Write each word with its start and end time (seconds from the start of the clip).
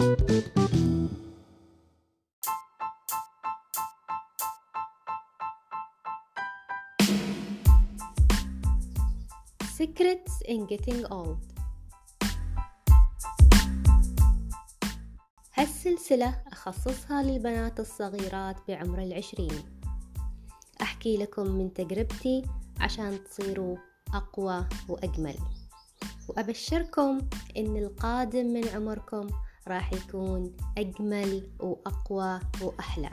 Secrets 0.00 0.16
in 10.48 10.64
Getting 10.66 11.04
Old. 11.10 11.44
هالسلسلة 15.54 16.42
أخصصها 16.52 17.22
للبنات 17.22 17.80
الصغيرات 17.80 18.56
بعمر 18.68 19.02
العشرين. 19.02 19.62
أحكي 20.82 21.16
لكم 21.16 21.46
من 21.46 21.72
تجربتي 21.74 22.42
عشان 22.80 23.24
تصيروا 23.24 23.76
أقوى 24.14 24.66
وأجمل. 24.88 25.36
وأبشركم 26.28 27.20
إن 27.56 27.76
القادم 27.76 28.46
من 28.46 28.68
عمركم 28.68 29.28
راح 29.70 29.92
يكون 29.92 30.56
أجمل 30.78 31.50
وأقوى 31.60 32.40
وأحلى. 32.62 33.10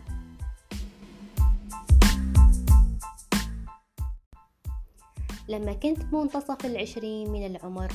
لما 5.48 5.74
كنت 5.74 6.06
بمنتصف 6.06 6.66
العشرين 6.66 7.32
من 7.32 7.46
العمر 7.46 7.94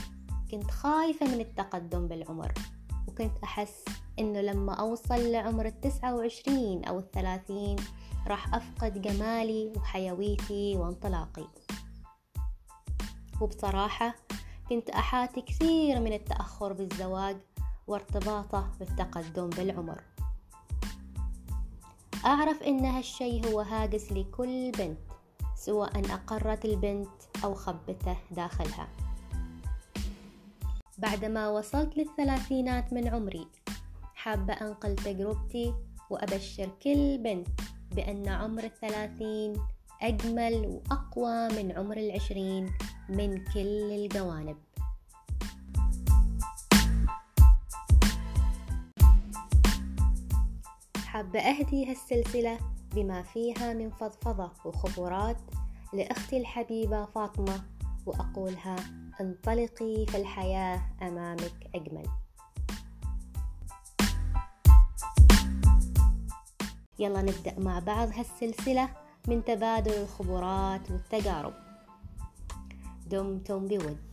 كنت 0.50 0.70
خايفة 0.70 1.26
من 1.26 1.40
التقدم 1.40 2.08
بالعمر 2.08 2.52
وكنت 3.08 3.32
أحس 3.44 3.84
إنه 4.18 4.40
لما 4.40 4.72
أوصل 4.74 5.32
لعمر 5.32 5.66
التسعة 5.66 6.14
وعشرين 6.14 6.84
أو 6.84 6.98
الثلاثين 6.98 7.76
راح 8.26 8.54
أفقد 8.54 9.02
جمالي 9.02 9.72
وحيويتي 9.76 10.76
وانطلاقي. 10.76 11.48
وبصراحة 13.40 14.14
كنت 14.68 14.90
أحاتي 14.90 15.40
كثير 15.40 16.00
من 16.00 16.12
التأخر 16.12 16.72
بالزواج 16.72 17.36
وارتباطه 17.86 18.70
بالتقدم 18.80 19.50
بالعمر. 19.50 20.02
أعرف 22.24 22.62
إن 22.62 22.84
هالشي 22.84 23.46
هو 23.46 23.60
هاجس 23.60 24.12
لكل 24.12 24.70
بنت 24.78 24.98
سواء 25.56 26.14
أقرت 26.14 26.64
البنت 26.64 27.08
أو 27.44 27.54
خبته 27.54 28.16
داخلها. 28.30 28.88
بعدما 30.98 31.48
وصلت 31.48 31.98
للثلاثينات 31.98 32.92
من 32.92 33.08
عمري 33.08 33.46
حابة 34.14 34.52
أنقل 34.52 34.96
تجربتي 34.96 35.74
وأبشر 36.10 36.68
كل 36.82 37.18
بنت 37.18 37.48
بأن 37.92 38.28
عمر 38.28 38.64
الثلاثين 38.64 39.56
أجمل 40.02 40.66
وأقوى 40.66 41.48
من 41.48 41.72
عمر 41.72 41.96
العشرين 41.96 42.70
من 43.08 43.44
كل 43.44 43.90
الجوانب. 43.92 44.56
حابة 51.12 51.40
أهدي 51.40 51.90
هالسلسلة 51.90 52.58
بما 52.94 53.22
فيها 53.22 53.72
من 53.72 53.90
فضفضة 53.90 54.50
وخبرات 54.64 55.36
لأختي 55.92 56.36
الحبيبة 56.36 57.04
فاطمة 57.04 57.62
وأقولها 58.06 58.76
انطلقي 59.20 60.06
في 60.06 60.16
الحياة 60.16 60.82
أمامك 61.02 61.70
أجمل. 61.74 62.06
يلا 66.98 67.22
نبدأ 67.22 67.60
مع 67.60 67.78
بعض 67.78 68.08
هالسلسلة 68.08 68.88
من 69.28 69.44
تبادل 69.44 69.92
الخبرات 69.92 70.90
والتجارب. 70.90 71.54
دمتم 73.10 73.68
بود. 73.68 74.11